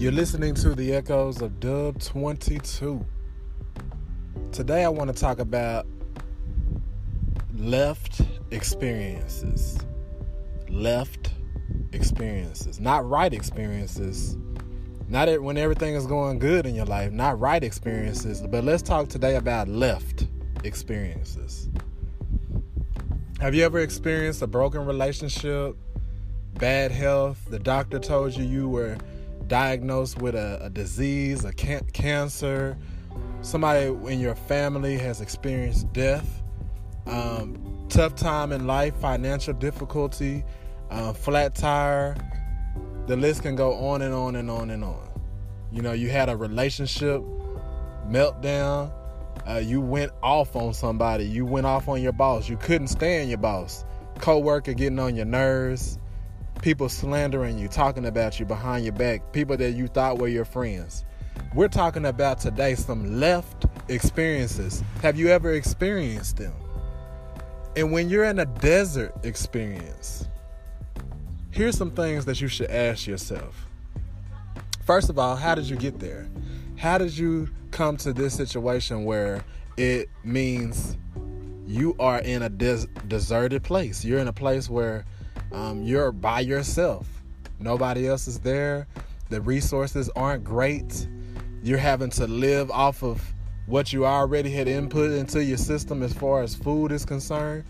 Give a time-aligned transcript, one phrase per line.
[0.00, 3.04] You're listening to the echoes of Dub 22.
[4.50, 5.86] Today, I want to talk about
[7.54, 9.78] left experiences.
[10.70, 11.32] Left
[11.92, 14.38] experiences, not right experiences.
[15.06, 19.10] Not when everything is going good in your life, not right experiences, but let's talk
[19.10, 20.28] today about left
[20.64, 21.68] experiences.
[23.38, 25.76] Have you ever experienced a broken relationship,
[26.54, 27.44] bad health?
[27.50, 28.96] The doctor told you you were
[29.50, 32.78] diagnosed with a, a disease, a can- cancer.
[33.42, 36.42] Somebody in your family has experienced death.
[37.06, 40.44] Um, tough time in life, financial difficulty,
[40.90, 42.16] uh, flat tire.
[43.06, 45.08] The list can go on and on and on and on.
[45.72, 47.20] You know, you had a relationship
[48.08, 48.92] meltdown.
[49.48, 51.24] Uh, you went off on somebody.
[51.24, 52.48] You went off on your boss.
[52.48, 53.84] You couldn't stand your boss.
[54.20, 55.98] Co-worker getting on your nerves
[56.62, 60.44] people slandering you, talking about you behind your back, people that you thought were your
[60.44, 61.04] friends.
[61.54, 64.82] We're talking about today some left experiences.
[65.02, 66.52] Have you ever experienced them?
[67.76, 70.28] And when you're in a desert experience,
[71.50, 73.66] here's some things that you should ask yourself.
[74.84, 76.28] First of all, how did you get there?
[76.76, 79.44] How did you come to this situation where
[79.76, 80.96] it means
[81.66, 84.04] you are in a des- deserted place?
[84.04, 85.04] You're in a place where
[85.52, 87.08] um, you're by yourself.
[87.58, 88.86] Nobody else is there.
[89.28, 91.06] The resources aren't great.
[91.62, 93.22] You're having to live off of
[93.66, 97.64] what you already had input into your system as far as food is concerned.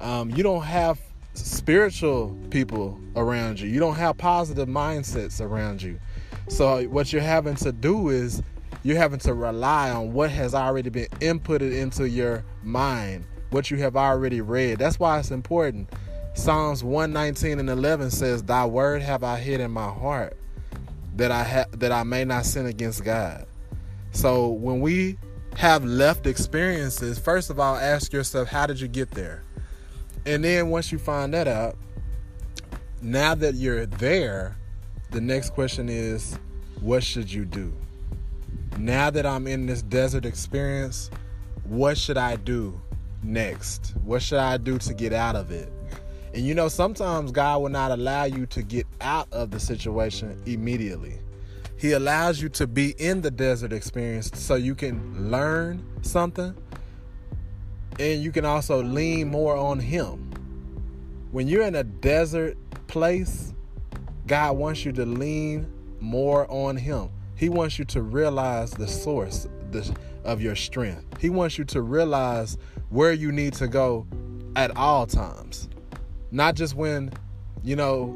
[0.00, 0.98] Um, you don't have
[1.34, 3.68] spiritual people around you.
[3.68, 6.00] You don't have positive mindsets around you.
[6.48, 8.42] So what you're having to do is
[8.82, 13.76] you're having to rely on what has already been inputted into your mind, what you
[13.78, 14.78] have already read.
[14.78, 15.90] That's why it's important
[16.36, 20.36] Psalms 119 and 11 says, Thy word have I hid in my heart
[21.16, 23.46] that I ha- that I may not sin against God.
[24.12, 25.16] So when we
[25.56, 29.42] have left experiences, first of all, ask yourself, how did you get there?
[30.26, 31.76] And then once you find that out,
[33.00, 34.58] now that you're there,
[35.10, 36.38] the next question is,
[36.80, 37.72] what should you do?
[38.76, 41.10] Now that I'm in this desert experience,
[41.64, 42.78] what should I do
[43.22, 43.94] next?
[44.04, 45.72] What should I do to get out of it?
[46.36, 50.38] And you know, sometimes God will not allow you to get out of the situation
[50.44, 51.18] immediately.
[51.78, 56.54] He allows you to be in the desert experience so you can learn something
[57.98, 60.30] and you can also lean more on Him.
[61.32, 63.54] When you're in a desert place,
[64.26, 65.66] God wants you to lean
[66.00, 67.08] more on Him.
[67.34, 69.48] He wants you to realize the source
[70.22, 71.18] of your strength.
[71.18, 72.58] He wants you to realize
[72.90, 74.06] where you need to go
[74.54, 75.70] at all times.
[76.30, 77.12] Not just when,
[77.62, 78.14] you know,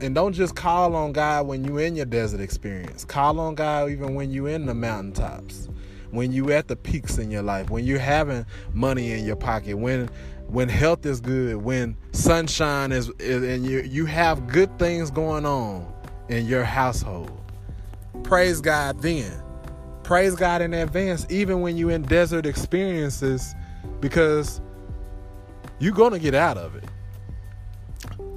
[0.00, 3.04] and don't just call on God when you're in your desert experience.
[3.04, 5.68] Call on God even when you're in the mountaintops.
[6.10, 9.76] When you're at the peaks in your life, when you're having money in your pocket,
[9.76, 10.08] when
[10.46, 15.44] when health is good, when sunshine is, is and you you have good things going
[15.44, 15.92] on
[16.28, 17.30] in your household.
[18.22, 19.42] Praise God then.
[20.02, 23.54] Praise God in advance, even when you're in desert experiences,
[24.00, 24.62] because
[25.78, 26.84] you're gonna get out of it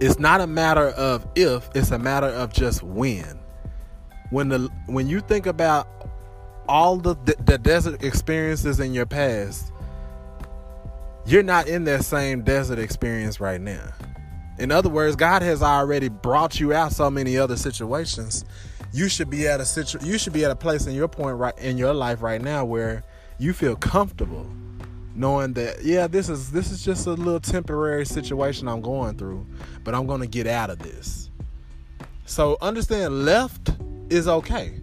[0.00, 3.38] it's not a matter of if, it's a matter of just when.
[4.30, 5.86] When the when you think about
[6.68, 9.72] all the the desert experiences in your past,
[11.26, 13.92] you're not in that same desert experience right now.
[14.58, 18.44] In other words, God has already brought you out so many other situations.
[18.92, 21.36] You should be at a situ- you should be at a place in your point
[21.38, 23.02] right in your life right now where
[23.38, 24.46] you feel comfortable
[25.14, 29.46] knowing that yeah this is this is just a little temporary situation i'm going through
[29.84, 31.30] but i'm going to get out of this.
[32.26, 33.70] So understand left
[34.08, 34.80] is okay.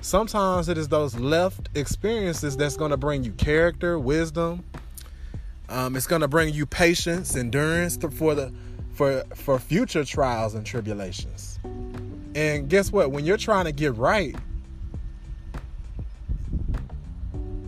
[0.00, 4.64] Sometimes it is those left experiences that's going to bring you character wisdom.
[5.68, 8.52] Um, it's going to bring you patience endurance for the
[8.94, 11.58] for for future trials and tribulations.
[12.34, 13.10] And guess what?
[13.10, 14.36] When you're trying to get right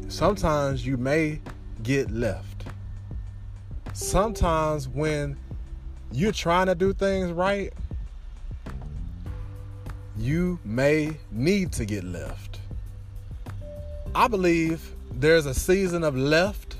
[0.09, 1.41] sometimes you may
[1.82, 2.65] get left.
[3.93, 5.37] Sometimes when
[6.12, 7.73] you're trying to do things right,
[10.17, 12.61] you may need to get left.
[14.15, 16.77] I believe there's a season of left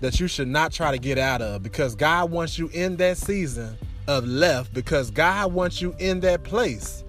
[0.00, 3.16] that you should not try to get out of because God wants you in that
[3.16, 7.02] season of left because God wants you in that place.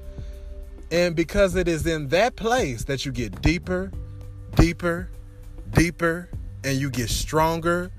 [0.90, 3.92] And because it is in that place that you get deeper,
[4.56, 5.10] deeper,
[5.74, 6.30] deeper,
[6.68, 7.90] and you get stronger,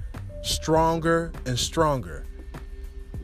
[0.42, 2.26] stronger, and stronger.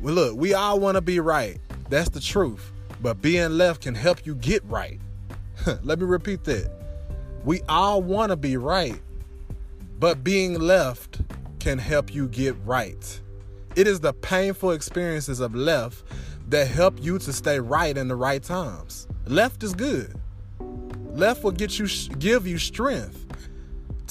[0.01, 1.61] Well, look, we all want to be right.
[1.91, 2.73] That's the truth.
[3.03, 4.99] but being left can help you get right.
[5.83, 6.71] Let me repeat that.
[7.45, 8.99] We all want to be right,
[9.99, 11.21] but being left
[11.61, 13.21] can help you get right.
[13.77, 16.05] It is the painful experiences of left
[16.49, 19.07] that help you to stay right in the right times.
[19.27, 20.19] Left is good.
[20.59, 21.87] Left will get you
[22.19, 23.24] give you strength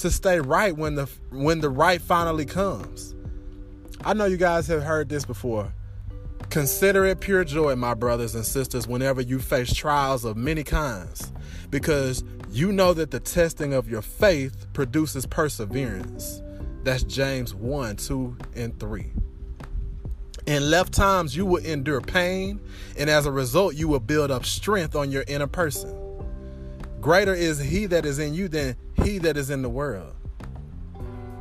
[0.04, 3.14] to stay right when the when the right finally comes.
[4.04, 5.72] I know you guys have heard this before.
[6.50, 11.32] Consider it pure joy, my brothers and sisters, whenever you face trials of many kinds,
[11.70, 16.42] because you know that the testing of your faith produces perseverance.
[16.82, 19.10] That's James 1, 2, and 3.
[20.44, 22.60] In left times, you will endure pain,
[22.98, 25.98] and as a result, you will build up strength on your inner person.
[27.00, 30.14] Greater is he that is in you than he that is in the world.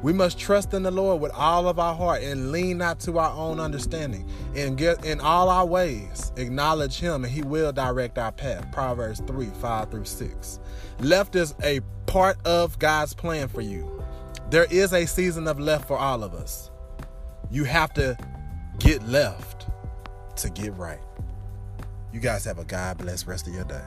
[0.03, 3.19] We must trust in the Lord with all of our heart and lean not to
[3.19, 4.29] our own understanding.
[4.53, 8.69] And get in all our ways, acknowledge him, and he will direct our path.
[8.73, 10.59] Proverbs 3 5 through 6.
[10.99, 14.03] Left is a part of God's plan for you.
[14.49, 16.69] There is a season of left for all of us.
[17.49, 18.17] You have to
[18.79, 19.67] get left
[20.37, 20.99] to get right.
[22.11, 23.81] You guys have a God bless rest of your day.